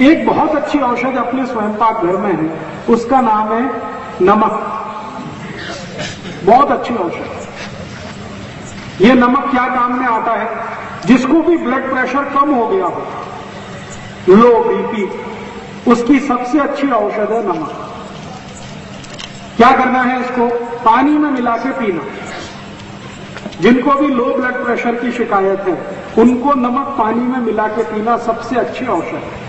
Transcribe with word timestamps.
एक 0.00 0.26
बहुत 0.26 0.50
अच्छी 0.50 0.78
औषध 0.78 1.16
अपने 1.16 1.46
स्वयंपाक 1.46 2.04
घर 2.04 2.16
में 2.16 2.32
है। 2.32 2.58
उसका 2.94 3.20
नाम 3.20 3.52
है 3.52 3.62
नमक। 4.22 4.54
बहुत 6.44 6.70
अच्छी 6.70 6.94
औषध। 6.94 7.24
ये 9.00 9.14
नमक 9.14 9.50
क्या 9.50 9.66
काम 9.66 9.98
में 9.98 10.06
आता 10.06 10.32
है? 10.32 10.64
जिसको 11.06 11.42
भी 11.42 11.56
ब्लड 11.56 11.92
प्रेशर 11.92 12.24
कम 12.24 12.54
हो 12.54 12.68
गया 12.68 12.84
हो 12.84 13.06
लो 14.28 14.64
बीपी 14.64 15.10
उसकी 15.90 16.20
सबसे 16.20 16.58
अच्छी 16.58 16.90
औषध 16.90 17.32
है 17.32 17.46
नमक। 17.46 17.90
क्या 19.56 19.70
करना 19.72 20.02
है 20.02 20.20
इसको? 20.20 20.48
पानी 20.84 21.10
में 21.10 21.30
मिला 21.30 21.56
के 21.56 21.70
पीना। 21.70 22.02
जिनको 23.60 23.94
भी 23.94 24.06
लो 24.06 24.24
ब्लड 24.24 24.64
प्रेशर 24.64 24.94
की 24.94 25.12
शिकायत 25.12 25.60
है, 25.60 26.04
उनको 26.18 26.54
नमक 26.54 26.86
पानी 26.98 27.20
में 27.20 27.38
मिला 27.38 27.66
के 27.66 27.82
पीना 27.82 28.16
सबसे 28.16 28.56
अच्छी 28.56 28.86
औषध 28.86 29.14
है। 29.14 29.43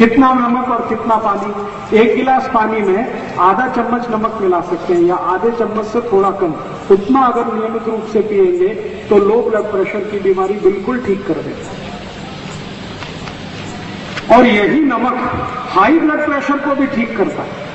कितना 0.00 0.32
नमक 0.34 0.68
और 0.70 0.86
कितना 0.88 1.16
पानी? 1.16 1.98
एक 1.98 2.14
गिलास 2.16 2.48
पानी 2.54 2.80
में 2.82 3.36
आधा 3.38 3.66
चम्मच 3.68 4.06
नमक 4.10 4.38
मिला 4.40 4.60
सकते 4.60 4.94
हैं 4.94 5.00
या 5.00 5.16
आधे 5.32 5.50
चम्मच 5.50 5.86
से 5.86 6.00
थोड़ा 6.02 6.30
कम। 6.40 6.52
उतना 6.90 7.20
अगर 7.20 7.52
नियमित 7.54 7.88
रूप 7.88 8.06
से 8.12 8.20
पिएँगे 8.20 8.68
तो 9.08 9.18
लो 9.18 9.40
ब्लड 9.42 9.70
प्रेशर 9.72 10.04
की 10.04 10.20
बीमारी 10.20 10.54
बिल्कुल 10.54 11.00
ठीक 11.00 11.26
कर 11.26 11.34
देता 11.34 11.72
है 14.28 14.38
और 14.38 14.46
यही 14.46 14.80
नमक 14.80 15.18
हाई 15.70 15.98
ब्लड 15.98 16.24
प्रेशर 16.26 16.58
को 16.58 16.74
भी 16.74 16.86
ठीक 16.86 17.16
करता 17.16 17.42
है। 17.42 17.68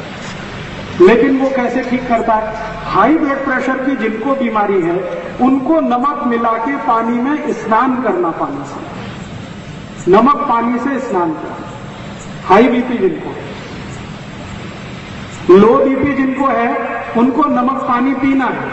लेकिन 1.01 1.37
वो 1.39 1.49
कैसे 1.49 1.83
ठीक 1.89 2.07
करता 2.07 2.33
है? 2.33 2.55
हाई 2.85 3.17
ब्लड 3.17 3.43
प्रेशर 3.45 3.77
की 3.85 3.95
जिनको 3.95 4.35
बीमारी 4.35 4.81
है, 4.81 4.97
उनको 5.41 5.79
नमक 5.79 6.23
मिला 6.27 6.53
के 6.65 6.75
पानी 6.87 7.17
में 7.19 7.53
स्नान 7.53 8.01
करना 8.03 8.31
पानी 8.41 8.63
से। 8.65 10.11
नमक 10.11 10.37
पानी 10.49 10.79
से 10.79 10.99
स्नान 10.99 11.31
करना। 11.33 11.64
हाई 12.45 12.63
बीपी 12.63 12.97
जिनको 12.97 13.29
है। 13.29 13.45
लो 15.59 15.77
बीपी 15.77 16.13
जिनको 16.13 16.47
है, 16.47 16.69
उनको 17.17 17.43
नमक 17.43 17.83
पानी 17.87 18.13
पीना 18.13 18.45
है। 18.45 18.69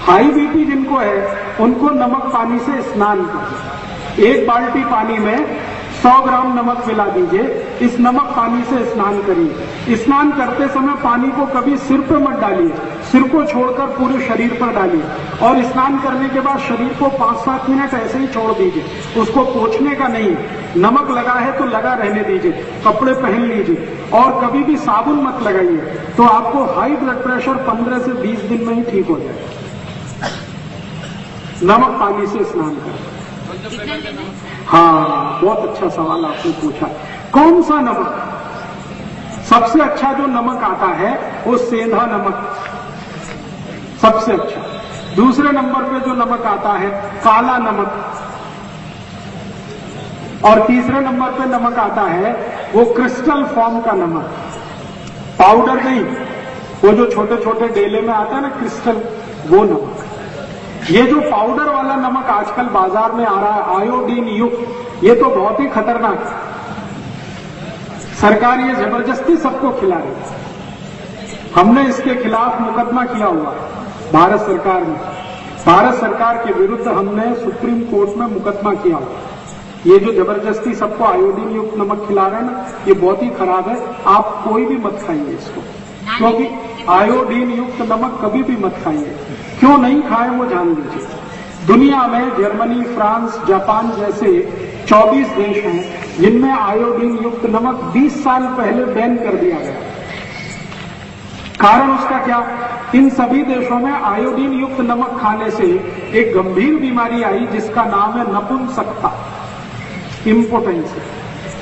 हाई 0.00 0.24
बीपी 0.24 0.64
जिनको 0.64 0.96
है, 0.98 1.38
उनको 1.60 1.90
नमक 1.90 2.22
पानी 2.32 2.58
से 2.58 2.82
स्नान 2.82 3.24
करना 3.26 4.24
एक 4.24 4.46
बाल्टी 4.46 4.84
पानी 4.84 5.18
में 5.18 5.71
100 6.02 6.12
ग्राम 6.22 6.52
नमक 6.52 6.84
मिला 6.86 7.04
दीजिए। 7.06 7.42
इस 7.82 7.98
नमक 8.00 8.22
पानी 8.36 8.62
से 8.62 8.84
स्नान 8.84 9.20
करिए। 9.22 9.96
स्नान 9.96 10.30
करते 10.32 10.68
समय 10.68 10.94
पानी 10.94 11.28
को 11.28 11.44
कभी 11.46 11.76
सिर 11.76 12.00
पर 12.00 12.18
मत 12.18 12.40
डालिए। 12.40 12.72
सिर 13.12 13.22
को 13.22 13.44
छोड़कर 13.44 13.86
पूरे 13.86 14.20
शरीर 14.28 14.56
पर 14.60 14.72
डालिए। 14.72 15.02
और 15.42 15.62
स्नान 15.62 15.98
करने 15.98 16.28
के 16.28 16.40
बाद 16.40 16.58
शरीर 16.58 16.88
को 16.88 17.08
पाँच 17.18 17.36
सात 17.36 17.68
मिनट 17.70 17.94
ऐसे 17.94 18.18
ही 18.18 18.26
छोड़ 18.26 18.52
दीजिए। 18.52 18.84
उसको 19.20 19.44
पोछने 19.44 19.94
का 19.94 20.08
नहीं। 20.08 20.34
नमक 20.76 21.10
लगा 21.10 21.34
है 21.34 21.58
तो 21.58 21.64
लगा 21.66 21.94
रहने 21.94 22.22
दीजिए। 22.22 22.66
कपड़े 22.86 23.14
पहन 23.14 23.44
लीजिए। 23.44 23.98
और 24.14 24.40
कभी 24.40 24.64
भी 24.64 24.76
साबुन 24.76 25.22
मत 25.22 25.42
लगाइए। 25.42 25.76
तो 26.16 26.22
आपको 26.24 26.64
हाई 26.64 26.96
ब्लड 26.96 27.22
प्रेशर 27.22 27.64
15 27.70 27.98
से 27.98 28.12
20 28.22 28.40
दिन 28.40 28.64
में 28.64 28.74
ही 28.74 28.82
ठीक 28.82 29.06
हो 29.06 29.18
जाएगा। 29.18 29.48
नमक 31.62 32.00
पानी 32.00 32.26
से 32.26 32.44
स्नान 32.44 32.74
करें 32.76 33.11
हाँ 34.66 35.40
बहुत 35.42 35.58
अच्छा 35.58 35.88
सवाल 35.88 36.24
आपने 36.24 36.52
पूछा। 36.52 36.86
कौन 37.32 37.62
सा 37.62 37.80
नमक? 37.80 38.28
सबसे 39.50 39.80
अच्छा 39.80 40.12
जो 40.12 40.26
नमक 40.26 40.62
आता 40.62 40.86
है, 40.86 41.42
वो 41.46 41.56
सेंधा 41.56 42.06
नमक। 42.06 42.58
सबसे 44.02 44.32
अच्छा। 44.32 44.60
दूसरे 45.16 45.52
नंबर 45.52 45.82
पे 45.82 46.00
जो 46.00 46.14
नमक 46.14 46.46
आता 46.46 46.72
है, 46.72 46.90
काला 47.20 47.58
नमक। 47.58 47.90
और 50.44 50.66
तीसरे 50.66 51.00
नंबर 51.00 51.30
पे 51.30 51.44
नमक 51.44 51.78
आता 51.78 52.02
है, 52.02 52.32
वो 52.74 52.84
क्रिस्टल 52.84 53.44
फॉर्म 53.44 53.80
का 53.80 53.92
नमक। 53.92 54.24
पाउडर 55.38 55.82
नहीं, 55.82 56.04
वो 56.84 56.92
जो 56.92 57.10
छोटे 57.10 57.36
छोटे 57.44 57.68
डेले 57.68 58.00
में 58.00 58.14
आता 58.14 58.36
है 58.36 58.42
ना 58.42 58.48
क्रिस्टल 58.48 59.02
वो 59.46 59.64
नमक। 59.64 60.04
ये 60.90 61.02
जो 61.02 61.20
पाउडर 61.22 61.68
वाला 61.68 61.94
नमक 61.96 62.26
आजकल 62.30 62.66
बाज़ार 62.70 63.12
में 63.12 63.24
आ 63.24 63.40
रहा 63.40 63.54
है 63.54 63.62
आयोडीन 63.76 64.28
युक्त, 64.28 65.04
ये 65.04 65.14
तो 65.14 65.28
बहुत 65.30 65.60
ही 65.60 65.66
खतरनाक 65.68 66.18
है। 66.20 66.40
सरकार 68.20 68.60
ये 68.60 68.74
ज़बरदस्ती 68.74 69.36
सबको 69.38 69.70
खिला 69.80 69.96
रही 69.96 70.08
है। 70.10 70.40
हमने 71.54 71.82
इसके 71.88 72.14
खिलाफ 72.14 72.60
मुकदमा 72.60 73.04
किया 73.04 73.26
हुआ 73.26 73.54
भारत 74.12 74.40
सरकार 74.40 74.80
ने। 74.80 74.94
भारत 75.66 75.94
सरकार 75.94 76.36
के 76.38 76.52
विरुद्ध 76.52 76.86
हमने 76.88 77.34
सुप्रीम 77.36 77.80
कोर्ट 77.90 78.16
में 78.18 78.26
मुकदमा 78.28 78.72
किया 78.82 78.96
हुआ 78.96 79.20
ये 79.86 79.98
जो 79.98 80.12
ज़बरदस्ती 80.14 80.74
सबको 80.74 81.04
आयोडीन 81.04 81.50
युक्त 81.50 81.76
नमक 81.78 82.04
खिला 82.08 82.26
रहे 82.26 82.40
हैं 82.40 82.46
ना, 82.46 82.66
ये 82.88 82.94
बहुत 82.94 83.22
ही 83.22 83.28
खराब 83.30 83.68
है। 83.68 83.76
आप 84.08 84.42
कोई 84.44 84.64
भी 84.66 84.76
मत 84.78 84.98
खाइए 85.06 85.34
इसको। 85.34 85.60
क्योंकि 86.18 86.48
आयोडीन 86.90 87.50
युक्त 87.52 87.80
नमक 87.82 88.18
कभी 88.22 88.42
भी 88.42 88.56
मत 88.64 88.74
खाइए। 88.84 89.16
क्यों 89.62 89.76
नहीं 89.78 90.02
खाए 90.02 90.28
वो 90.28 90.44
जान 90.44 90.68
लीजिए। 90.68 91.66
दुनिया 91.66 92.06
में 92.06 92.30
जर्मनी, 92.36 92.82
फ्रांस, 92.84 93.38
जापान 93.48 93.90
जैसे 93.90 94.30
24 94.86 95.28
देश 95.28 95.56
हैं, 95.64 96.20
जिनमें 96.20 96.50
आयोडीन 96.50 97.18
युक्त 97.22 97.44
नमक 97.46 97.82
20 97.94 98.22
साल 98.24 98.42
पहले 98.42 98.84
बैन 98.84 99.16
कर 99.16 99.36
दिया 99.36 99.58
गया। 99.58 99.74
कारण 101.60 101.90
उसका 101.90 102.18
क्या? 102.18 102.40
इन 102.94 103.08
सभी 103.10 103.42
देशों 103.42 103.78
में 103.78 103.92
आयोडीन 103.92 104.52
युक्त 104.52 104.80
नमक 104.80 105.18
खाने 105.20 105.50
से 105.50 105.64
एक 106.14 106.34
गंभीर 106.34 106.74
बीमारी 106.74 107.22
आई, 107.22 107.46
जिसका 107.46 107.84
नाम 107.84 108.18
है 108.18 108.24
नपुंसकता 108.34 109.12
इम्पोर्टेंस 110.26 110.94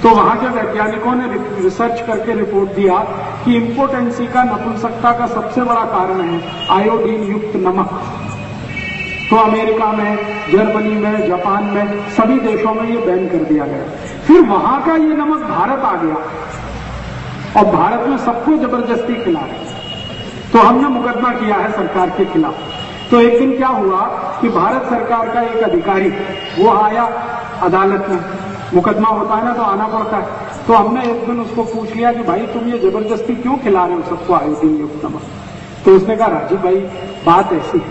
तो 0.03 0.09
वहाँ 0.09 0.37
के 0.37 0.49
वैज्ञानिकों 0.49 1.15
ने 1.15 1.27
रिसर्च 1.62 2.00
करके 2.06 2.34
रिपोर्ट 2.34 2.71
दिया 2.71 2.94
कि 3.44 3.54
इम्पोर्टेंसी 3.56 4.26
का, 4.26 4.42
नपुंसकता 4.44 5.12
का 5.12 5.26
सबसे 5.26 5.62
बड़ा 5.62 5.84
कारण 5.86 6.20
है 6.20 6.40
आयोडीन 6.70 7.22
युक्त 7.24 7.56
नमक। 7.56 8.00
तो 9.30 9.36
अमेरिका 9.36 9.92
में, 9.92 10.16
जर्मनी 10.52 10.94
में, 10.96 11.28
जापान 11.28 11.64
में, 11.64 12.10
सभी 12.10 12.38
देशों 12.40 12.74
में 12.74 12.84
ये 12.84 12.98
बैन 13.06 13.26
कर 13.28 13.44
दिया 13.44 13.66
गया। 13.66 13.84
फिर 14.26 14.40
वहाँ 14.42 14.80
का 14.82 14.94
ये 14.94 15.14
नमक 15.14 15.42
भारत 15.42 15.84
आ 15.84 15.94
गया। 15.96 16.16
और 17.56 17.64
भारत 17.66 18.08
में 18.08 18.16
सबको 18.18 18.56
ज़बरदस्ती 18.56 19.14
खिला 19.24 19.40
तो 20.52 20.58
हमने 20.58 20.88
मुकदमा 20.88 21.30
किया 21.30 21.56
है 21.56 21.72
सरकार 21.72 22.10
के 22.10 22.24
खिलाफ। 22.24 22.54
तो 23.10 23.20
एक 23.20 23.38
दिन 23.38 23.56
क्या 23.56 23.68
हुआ 23.68 24.00
कि 24.40 24.48
भारत 24.48 24.86
सरकार 24.90 25.28
का 25.28 25.40
एक 25.42 25.62
अधिकारी, 25.62 26.08
वो 26.58 26.70
आया 26.72 27.04
अदालत 27.62 28.06
में। 28.08 28.20
मुकदमा 28.74 29.08
होता 29.08 29.34
है 29.34 29.44
ना 29.44 29.52
तो 29.52 29.62
आना 29.62 29.86
पड़ता 29.88 30.16
है। 30.16 30.50
तो 30.66 30.75
हमने 30.75 31.03
एक 31.03 31.26
दिन 31.26 31.41
उसको 31.41 31.62
पूछ 31.65 31.94
लिया 31.94 32.12
कि 32.12 32.22
भाई, 32.22 32.47
तुम 32.48 32.69
ये 32.69 32.78
ज़बरदस्ती 32.81 33.34
क्यों 33.37 33.56
खिला 33.59 33.84
रहे 33.87 33.97
हो 33.97 34.03
सबको 34.09 34.34
आयोडीन 34.34 34.76
युक्त 34.81 35.04
नमक 35.04 35.22
तो 35.84 35.94
उसने 35.97 36.16
कहा 36.16 36.26
राजीव 36.28 36.59
भाई, 36.62 36.76
बात 37.26 37.53
ऐसी 37.53 37.78
है 37.78 37.84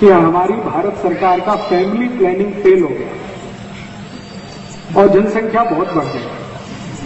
कि 0.00 0.08
हमारी 0.10 0.54
भारत 0.62 0.96
सरकार 1.02 1.40
का 1.40 1.54
फैमिली 1.64 2.08
प्लानिंग 2.16 2.52
फेल 2.62 2.82
हो 2.82 2.88
गया 2.90 3.12
और 4.96 5.08
जनसंख्या 5.10 5.62
बहुत 5.64 5.94
बढ़ 5.94 6.04
गई। 6.06 6.26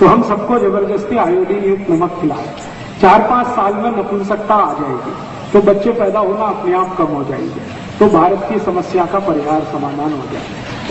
तो 0.00 0.06
हम 0.06 0.22
सबको 0.24 0.58
ज़बरदस्ती 0.58 1.16
आयोडीन 1.18 1.64
युक्त 1.64 1.90
नमक 1.90 2.18
खिलाए। 2.20 2.48
चार 3.00 3.28
पाँच 3.30 3.46
साल 3.56 3.74
में 3.74 3.90
नपुंसकता 3.92 4.54
आ 4.56 4.72
जाएगी 4.74 5.12
तो 5.52 5.60
बच्चे 5.62 5.92
पैदा 5.94 6.20
होना 6.20 6.44
अपने 6.46 6.72
आप 6.74 6.96
कम 6.98 7.14
हो 7.14 7.22
जाएँगे 7.24 7.60
तो 7.98 8.06
भारत 8.10 8.46
की 8.48 8.58
समस्या 8.64 9.04
का 9.12 9.18
परिहार 9.28 9.62
समाधान 9.72 10.12
हो 10.12 10.24
जाए 10.32 10.46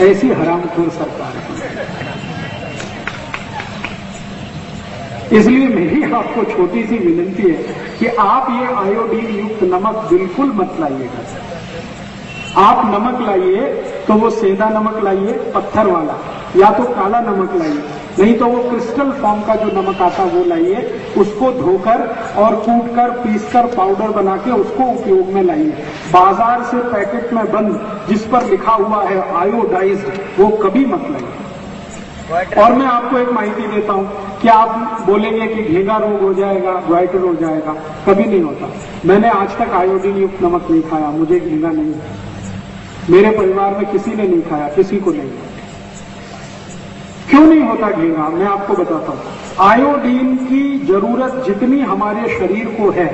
ऐसी 0.06 0.28
हरामखोर 0.31 0.90
सरकार 0.91 1.34
है। 1.38 1.97
इसलिए 5.33 5.67
मेरी 5.67 6.03
आपको 6.11 6.43
छोटी 6.51 6.83
सी 6.83 6.97
विनंती 6.97 7.43
है 7.43 7.75
कि 7.99 8.07
आप 8.07 8.47
ये 8.51 8.73
आयोडीन 8.75 9.35
युक्त 9.39 9.63
नमक 9.63 10.07
बिल्कुल 10.09 10.51
मत 10.55 10.77
लाइएगा 10.79 11.25
आप 12.57 12.85
नमक 12.85 13.21
लाइए 13.21 13.65
तो 14.07 14.13
वो 14.13 14.29
सेधा 14.29 14.69
नमक 14.69 15.03
लाइए, 15.03 15.31
पत्थर 15.55 15.88
वाला, 15.88 16.13
या 16.55 16.69
तो 16.71 16.83
काला 16.93 17.19
नमक 17.21 17.55
लाइए, 17.55 17.81
नहीं 18.19 18.33
तो 18.33 18.45
वो 18.45 18.61
क्रिस्टल 18.69 19.12
फॉर्म 19.12 19.41
का 19.41 19.56
जो 19.56 19.65
नमक 19.71 20.01
आता 20.01 20.24
वो 20.25 20.44
लाइए, 20.45 20.83
उसको 21.18 21.51
धोकर 21.51 22.07
और 22.38 22.56
कूट 22.65 22.95
कर 22.95 23.12
पीस 23.19 23.50
पाउडर 23.56 24.12
बना 24.12 24.35
के 24.38 24.51
उसको 24.51 24.83
उपयोग 24.83 25.33
में 25.33 25.44
लाइए। 25.44 25.69
बाज़ार 26.13 26.63
से 26.63 26.77
पैकेट 26.91 27.33
में 27.33 27.51
बंद, 27.51 27.80
जिस 28.09 28.23
पर 28.25 28.50
लिखा 28.50 28.73
हुआ 28.73 29.03
है 29.03 29.19
आयोडाइज 29.38 30.06
वो 30.39 30.47
कभी 30.63 30.85
मत 30.85 31.07
लाइए। 31.12 31.46
और 32.29 32.74
मैं 32.74 32.85
आपको 32.85 33.18
एक 33.18 33.29
माहिती 33.31 33.68
देता 33.68 33.94
हूँ 33.94 34.39
कि 34.41 34.47
आप 34.47 35.01
बोलेंगे 35.06 35.47
कि 35.47 35.63
घेगा 35.63 35.97
रोग 35.97 36.21
हो 36.21 36.33
जाएगा 36.33 36.71
ग्वाइटर 36.88 37.19
हो 37.19 37.33
जाएगा 37.35 37.74
कभी 38.07 38.24
नहीं 38.24 38.41
होता। 38.41 38.69
मैंने 39.06 39.29
आज 39.29 39.57
तक 39.57 39.74
आयोडीन 39.74 40.18
युक्त 40.18 40.41
नमक 40.44 40.68
नहीं 40.71 40.81
खाया 40.89 41.12
मुझे 41.12 41.39
घेगा 41.39 41.69
नहीं 41.69 41.94
मेरे 43.09 43.31
परिवार 43.38 43.77
में 43.77 43.85
किसी 43.91 44.15
ने 44.15 44.27
नहीं 44.27 44.41
खाया 44.41 44.68
किसी 44.69 44.97
को 44.97 45.12
नहीं। 45.12 45.29
क्यों 47.29 47.45
नहीं 47.45 47.62
होता 47.62 47.91
घेगा? 47.91 48.27
मैं 48.30 48.45
आपको 48.45 48.73
बताता 48.73 49.12
हूँ। 49.12 49.68
आयोडीन 49.69 50.35
की 50.45 50.63
ज़रूरत 50.88 51.44
जितनी 51.47 51.80
हमारे 51.83 52.38
शरीर 52.39 52.65
को 52.77 52.89
है 52.91 53.09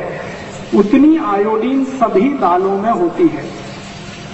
उतनी 0.76 1.18
आयोडीन 1.28 1.84
सभी 1.94 2.30
दालों 2.40 2.78
में 2.78 2.92
होती 2.92 3.28
है। 3.28 3.44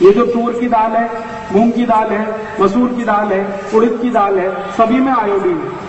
ये 0.01 0.11
जो 0.11 0.25
तूर 0.25 0.53
की 0.59 0.67
दाल 0.67 0.91
है 0.91 1.07
मूंग 1.53 1.71
की 1.73 1.85
दाल 1.85 2.11
है 2.11 2.21
मसूर 2.61 2.89
की 2.89 3.03
दाल 3.03 3.31
है 3.33 3.39
उड़द 3.73 3.99
की 4.01 4.09
दाल 4.09 4.39
है 4.39 4.49
सभी 4.71 4.99
में 4.99 5.11
आयोडीन 5.11 5.57
है। 5.57 5.87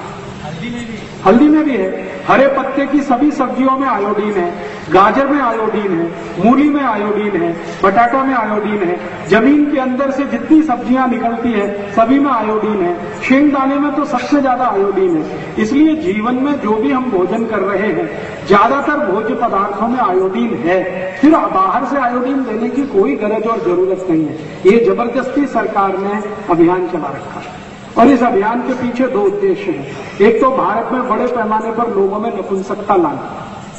हल्दी 1.25 1.49
में 1.49 1.65
भी 1.65 1.77
है। 1.77 2.10
हरे 2.31 2.47
पत्ते 2.49 2.85
की 2.87 3.01
सभी 3.03 3.31
सब्जियों 3.33 3.77
में 3.79 3.87
आयोडीन 3.89 4.33
है, 4.33 4.51
गाजर 4.93 5.27
में 5.27 5.41
आयोडीन 5.41 5.93
है, 5.93 6.45
मूली 6.45 6.69
में 6.71 6.83
आयोडीन 6.83 7.41
है, 7.43 7.51
बटाटा 7.83 8.23
में 8.25 8.35
आयोडीन 8.35 8.83
है, 8.83 8.99
ज़मीन 9.29 9.65
के 9.73 9.79
अंदर 9.81 10.11
से 10.11 10.25
जितनी 10.27 10.61
सब्ज़ियाँ 10.63 11.09
निकलती 11.09 11.53
है, 11.53 11.67
सभी 11.93 12.19
में 12.19 12.31
आयोडीन 12.31 12.83
है। 12.83 12.95
शेंग 13.23 13.51
दाने 13.53 13.79
में 13.79 13.91
तो 13.97 14.05
सबसे 14.05 14.41
ज़्यादा 14.41 14.67
आयोडीन 14.67 15.17
है। 15.17 15.63
इसलिए 15.63 15.95
जीवन 16.03 16.35
में 16.37 16.53
जो 16.61 16.75
भी 16.77 16.91
हम 16.93 17.11
भोजन 17.11 17.47
कर 17.47 17.61
रहे 17.63 17.93
हैं, 17.93 18.09
ज़्यादातर 18.47 19.07
भोज्य 19.07 19.35
पदार्थों 19.37 19.89
में 19.89 20.01
आयोडीन 20.01 20.55
है। 20.65 20.83
फिर 21.21 21.37
बाहर 21.55 21.85
से 21.85 21.99
आयोडीन 21.99 22.43
देने 22.45 22.69
की 22.69 22.87
कोई 22.89 23.15
गरज 23.17 23.47
और 23.47 23.59
ज़रूरत 23.61 24.07
नहीं 24.11 24.27
है। 24.27 24.37
ये 24.67 24.85
ज़बरदस्ती 24.85 25.47
सरकार 25.49 25.99
ने 25.99 26.23
अभियान 26.51 26.89
चला 26.89 27.09
रखा 27.09 27.41
है। 27.41 27.50
और 27.99 28.07
इस 28.07 28.23
अभियान 28.23 28.61
के 28.63 28.75
पीछे 28.75 29.07
दो 29.07 29.23
उद्देश्य 29.23 29.71
हैं। 29.71 30.19
एक 30.21 30.41
तो 30.41 30.51
भारत 30.51 30.93
में 30.93 31.09
बड़े 31.09 31.27
पैमाने 31.27 31.71
पर 31.73 31.95
लोगों 31.95 32.19
में 32.19 32.31
नपुंसकता 32.31 32.97
लाना, 32.97 33.31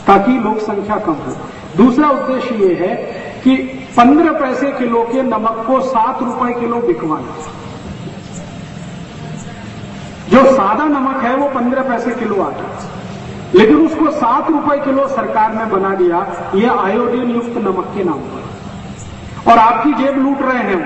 ताकि 0.08 0.32
लोक 0.40 0.58
संख्या 0.60 0.98
कम 0.98 1.14
हो। 1.26 1.36
दूसरा 1.78 2.10
उद्देश्य 2.10 2.56
ये 2.56 2.74
है 2.76 2.96
कि 3.44 3.56
पंद्रह 3.98 4.32
पैसे 4.32 4.72
किलो 4.72 5.04
के 5.04 5.22
नमक 5.22 5.64
को 5.68 5.80
सात 5.82 6.22
रुपए 6.24 6.54
किलो 6.60 6.78
बिकवाना। 6.78 7.36
जो 10.30 10.44
सादा 10.52 10.86
नमक 10.86 11.24
है, 11.24 11.36
वो 11.36 11.48
पंद्रह 11.50 11.84
पैसे 11.84 12.12
किलो 12.12 12.42
आता 12.42 12.64
है 12.64 12.90
लेकिन 13.56 13.76
उसको 13.78 14.12
सात 14.12 14.50
रुपए 14.52 14.78
किलो 14.78 15.08
सरकार 15.08 15.54
ने 15.54 15.66
बना 15.66 15.90
दिया, 15.96 16.20
ये 16.56 16.68
आयोडीन 16.68 17.32
युक्त 17.32 17.58
नमक 17.58 17.88
के 17.96 18.04
नाम 18.04 18.20
पर। 18.30 19.52
और 19.52 19.58
आपकी 19.58 19.94
जेब 19.94 20.18
लूट 20.18 20.42
रहे 20.42 20.64
हैं 20.64 20.82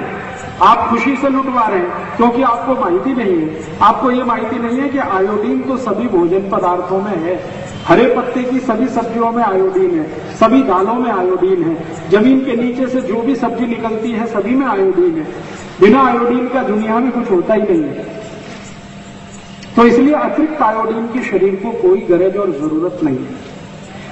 आप 0.63 0.87
खुशी 0.89 1.15
से 1.15 1.29
लुटवा 1.29 1.67
रहे 1.67 1.79
हैं। 1.79 2.04
क्योंकि 2.17 2.41
आपको 2.41 2.73
माहिती 2.75 3.13
नहीं 3.13 3.37
है। 3.39 3.77
आपको 3.81 4.11
ये 4.11 4.23
माहिती 4.23 4.59
नहीं 4.59 4.79
है 4.79 4.89
कि 4.89 4.97
आयोडीन 4.97 5.61
तो 5.61 5.77
सभी 5.77 6.07
भोजन 6.07 6.49
पदार्थों 6.49 7.01
में 7.01 7.15
है। 7.17 7.39
हरे 7.87 8.05
पत्ते 8.15 8.43
की 8.43 8.59
सभी 8.59 8.87
सब्जियों 8.87 9.31
में 9.31 9.43
आयोडीन 9.43 9.99
है। 9.99 10.35
सभी 10.35 10.61
दालों 10.63 10.93
में 10.93 11.11
आयोडीन 11.11 11.63
है। 11.63 12.09
ज़मीन 12.09 12.39
के 12.45 12.55
नीचे 12.55 12.87
से 12.87 13.01
जो 13.01 13.21
भी 13.21 13.35
सब्ज़ी 13.35 13.65
निकलती 13.65 14.11
है, 14.11 14.27
सभी 14.27 14.55
में 14.55 14.65
आयोडीन 14.67 15.17
है। 15.17 15.27
बिना 15.81 16.05
आयोडीन 16.07 16.47
का 16.47 16.63
दुनिया 16.63 16.99
में 16.99 17.11
कुछ 17.11 17.31
होता 17.31 17.53
ही 17.53 17.61
नहीं 17.61 17.83
है। 17.83 18.13
तो 19.75 19.85
इसलिए 19.85 20.13
अतिरिक्त 20.13 20.61
आयोडीन 20.61 21.07
की 21.07 21.23
शरीर 21.23 21.55
को 21.55 21.71
कोई 21.79 22.01
गरज 22.09 22.37
और 22.37 22.51
ज़रूरत 22.51 22.99
नहीं 23.03 23.17
है। 23.17 23.53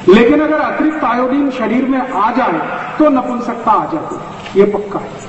लेकिन 0.09 0.41
अगर 0.41 0.59
अतिरिक्त 0.59 1.03
आयोडीन 1.03 1.49
शरीर 1.51 1.85
में 1.85 1.99
आ 1.99 2.31
जाए 2.31 2.97
तो 2.97 3.09
नपुंसकता 3.09 3.71
आ 3.71 3.85
जाती 3.85 4.15
है। 4.15 4.21
ये 4.57 4.71
पक्का 4.71 4.99
है। 4.99 5.22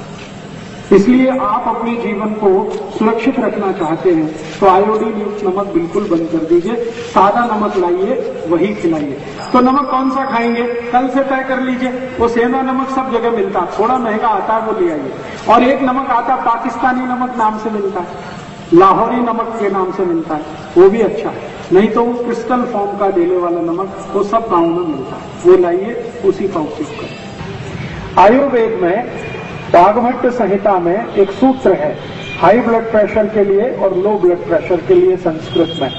इसलिए 0.92 1.28
आप 1.30 1.64
अपने 1.68 1.94
जीवन 1.96 2.32
को 2.34 2.48
सुरक्षित 2.90 3.38
रखना 3.40 3.70
चाहते 3.72 4.10
हैं 4.10 4.26
तो 4.60 4.66
आयोडीन 4.66 5.20
युक्त 5.20 5.44
नमक 5.44 5.66
बिल्कुल 5.74 6.08
बंद 6.08 6.28
कर 6.32 6.44
दीजिए, 6.46 6.74
सादा 7.06 7.44
नमक 7.46 7.76
लाइए, 7.76 8.14
वही 8.48 8.74
खिलाइए। 8.74 9.16
तो 9.52 9.60
नमक 9.60 9.90
कौन 9.90 10.10
सा 10.10 10.24
खाएँगे? 10.24 10.62
कल 10.92 11.08
से 11.08 11.22
तय 11.24 11.44
कर 11.48 11.60
लीजिए, 11.60 11.90
वो 12.20 12.28
सेंधा 12.28 12.62
नमक 12.62 12.88
सब 12.90 13.10
जगह 13.12 13.30
मिलता 13.30 13.60
है 13.60 13.78
थोड़ा 13.78 13.98
महँगा 13.98 14.28
आता 14.28 14.54
है 14.54 14.66
वो 14.66 14.78
ले 14.80 14.90
आइए। 14.92 15.12
और 15.48 15.62
एक 15.62 15.82
नमक 15.82 16.10
आता, 16.10 16.36
पाकिस्तानी 16.44 17.06
नमक 17.06 17.36
नाम 17.38 17.58
से 17.58 17.70
मिलता 17.70 18.00
है 18.00 18.32
लाहौरी 18.74 19.16
नमक 19.16 19.56
के 19.60 19.70
नाम 19.70 19.90
से 19.92 20.04
मिलता 20.04 20.34
है 20.34 20.42
वो 20.76 20.88
भी 20.90 21.00
अच्छा। 21.02 21.30
है 21.30 21.52
नहीं 21.72 21.88
तो 21.88 22.04
वो 22.04 22.12
क्रिस्टल 22.14 22.62
फॉर्म 22.72 22.96
का 22.98 23.08
डेले 23.10 23.36
वाला 23.38 23.60
नमक, 23.62 23.96
वो 24.14 24.22
सब 24.24 24.48
गाँव 24.50 24.66
में 24.66 24.86
मिलता 24.86 25.16
है 25.16 25.22
वो 25.44 25.56
लाइए, 25.62 26.12
उसी 26.24 26.48
का 26.48 26.60
उपयोग 26.60 26.90
करें। 26.90 28.22
आयुर्वेद 28.24 28.80
में 28.82 29.33
बागभट्ट 29.74 30.26
संहिता 30.32 30.78
में 30.78 31.14
एक 31.14 31.30
सूत्र 31.30 31.72
है 31.72 31.96
हाई 32.40 32.58
ब्लड 32.58 32.90
प्रेशर 32.90 33.26
के 33.26 33.44
लिए 33.44 33.70
और 33.76 33.96
लो 33.96 34.10
ब्लड 34.18 34.44
प्रेशर 34.46 34.80
के 34.88 34.94
लिए 34.94 35.16
संस्कृत 35.16 35.72
में। 35.82 35.90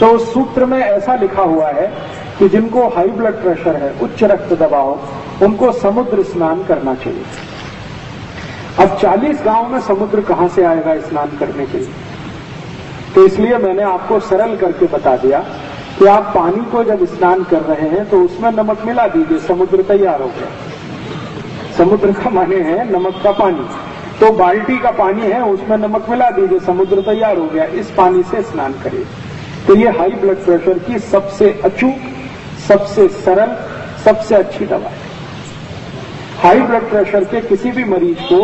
तो 0.00 0.06
उस 0.06 0.32
सूत्र 0.34 0.66
में 0.66 0.78
ऐसा 0.78 1.14
लिखा 1.14 1.42
हुआ 1.42 1.70
है 1.70 1.86
कि 2.38 2.48
जिनको 2.48 2.88
हाई 2.88 3.08
ब्लड 3.08 3.42
प्रेशर 3.42 3.76
है, 3.76 3.92
उच्च 4.02 4.22
रक्त 4.24 4.52
दबाव, 4.52 4.98
उनको 5.42 5.72
समुद्र 5.72 6.22
स्नान 6.22 6.64
करना 6.64 6.94
चाहिए। 6.94 7.24
अब 8.78 8.96
40 8.98 9.42
गाँव 9.44 9.68
में 9.68 9.80
समुद्र 9.80 10.20
कहाँ 10.20 10.48
से 10.48 10.64
आएगा 10.64 10.98
स्नान 11.00 11.36
करने 11.38 11.66
के 11.66 11.78
लिए? 11.78 11.92
तो 13.14 13.26
इसलिए 13.26 13.58
मैंने 13.58 13.82
आपको 13.82 14.20
सरल 14.20 14.56
करके 14.56 14.86
बता 14.86 15.16
दिया 15.16 15.38
कि 15.98 16.06
आप 16.06 16.32
पानी 16.34 16.64
को 16.70 16.84
जब 16.84 17.04
स्नान 17.06 17.44
कर 17.44 17.62
रहे 17.64 17.88
हैं 17.88 18.08
तो 18.10 18.22
उसमें 18.22 18.50
नमक 18.52 18.86
मिला 18.86 19.06
दीजिए, 19.08 19.38
समुद्र 19.38 19.82
तैयार 19.82 20.22
हो 20.22 20.28
गया। 20.28 20.76
समुद्र 21.78 22.12
का 22.12 22.30
माने 22.30 22.56
है, 22.56 22.92
नमक 22.92 23.20
का 23.24 23.32
पानी। 23.32 23.66
तो 24.20 24.30
बाल्टी 24.32 24.78
का 24.78 24.90
पानी 24.90 25.22
है, 25.22 25.42
उसमें 25.42 25.76
नमक 25.76 26.08
मिला 26.10 26.30
दीजिए, 26.30 26.58
समुद्र 26.58 27.00
तैयार 27.02 27.36
हो 27.38 27.44
गया, 27.44 27.64
इस 27.64 27.90
पानी 27.90 28.22
से 28.22 28.42
स्नान 28.42 28.72
करिए। 28.84 29.04
तो 29.66 29.74
ये 29.74 29.88
हाई 29.88 30.10
ब्लड 30.10 30.44
प्रेशर 30.44 30.78
की 30.78 30.98
सबसे 30.98 31.50
अचूक, 31.64 32.08
सबसे 32.68 33.08
सरल, 33.08 33.56
सबसे 34.04 34.34
अच्छी 34.34 34.66
दवा 34.66 34.88
है। 34.88 35.06
हाई 36.38 36.60
ब्लड 36.60 36.88
प्रेशर 36.90 37.24
के 37.24 37.40
किसी 37.40 37.70
भी 37.70 37.84
मरीज़ 37.84 38.18
को 38.22 38.40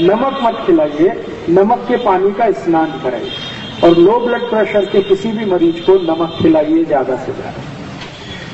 नमक 0.00 0.38
मत 0.42 0.62
खिलाइए, 0.66 1.12
नमक 1.48 1.84
के 1.88 1.96
पानी 1.96 2.32
का 2.32 2.50
स्नान 2.62 3.00
कराइए। 3.04 3.30
और 3.84 3.96
लो 3.98 4.18
ब्लड 4.20 4.48
प्रेशर 4.50 4.84
के 4.84 5.02
किसी 5.02 5.32
भी 5.32 5.44
मरीज़ 5.44 5.80
को 5.80 5.94
नमक 6.02 6.36
खिलाइए 6.42 6.84
ज़्यादा 6.84 7.16
से 7.16 7.32
ज़्यादा। 7.32 7.62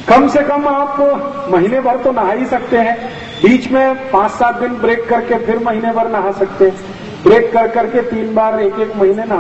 कम 0.09 0.29
से 0.29 0.43
कम 0.43 0.69
आप 0.69 1.49
महीने 1.51 1.81
भर 1.81 1.97
तो 1.97 2.13
नहा 2.13 2.33
ही 2.33 2.47
सकते 2.47 2.77
हैं 2.79 2.97
बीच 3.43 3.71
में 3.71 4.11
पाँच 4.11 4.31
सात 4.31 4.61
दिन 4.61 4.73
ब्रेक 4.75 5.09
करके 5.09 5.39
फिर 5.39 5.59
महीने 5.59 5.93
भर 5.93 6.09
नहा 6.09 6.31
सकते 6.33 6.65
हैं। 6.65 7.23
ब्रेक 7.25 7.53
कर 7.53 7.69
करके 7.69 8.03
तीन 8.03 8.35
बार 8.35 8.61
एक 8.61 8.79
एक 8.81 8.97
महीने 8.97 9.25
नहा 9.25 9.37